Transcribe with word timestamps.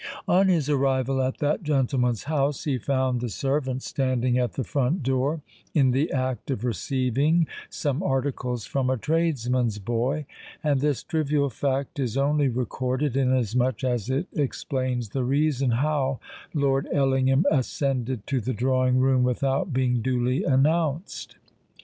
On 0.27 0.47
his 0.47 0.67
arrival 0.67 1.21
at 1.21 1.37
that 1.37 1.61
gentleman's 1.61 2.23
house, 2.23 2.63
he 2.63 2.79
found 2.79 3.21
the 3.21 3.29
servant 3.29 3.83
standing 3.83 4.35
at 4.35 4.53
the 4.53 4.63
front 4.63 5.03
door 5.03 5.41
in 5.75 5.91
the 5.91 6.11
act 6.11 6.49
of 6.49 6.65
receiving 6.65 7.45
some 7.69 8.01
articles 8.01 8.65
from 8.65 8.89
a 8.89 8.97
tradesman's 8.97 9.77
boy; 9.77 10.25
and 10.63 10.81
this 10.81 11.03
trivial 11.03 11.51
fact 11.51 11.99
is 11.99 12.17
only 12.17 12.47
recorded, 12.47 13.15
inasmuch 13.15 13.83
as 13.83 14.09
it 14.09 14.25
explains 14.33 15.09
the 15.09 15.23
reason 15.23 15.69
how 15.69 16.19
Lord 16.55 16.87
Ellingham 16.91 17.45
ascended 17.51 18.25
to 18.25 18.41
the 18.41 18.53
drawing 18.53 18.97
room 18.97 19.21
without 19.21 19.71
being 19.71 20.01
duly 20.01 20.43
announced. 20.43 21.35